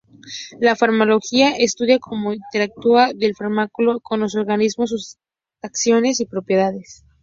[0.59, 5.17] La farmacología estudia como interactúa el fármaco con el organismo, sus
[5.61, 7.05] acciones y propiedades.